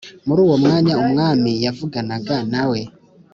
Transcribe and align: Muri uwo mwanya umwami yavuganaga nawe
Muri 0.27 0.39
uwo 0.45 0.55
mwanya 0.63 0.93
umwami 1.03 1.51
yavuganaga 1.65 2.35
nawe 2.53 2.79